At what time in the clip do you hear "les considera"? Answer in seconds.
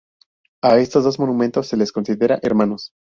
1.77-2.39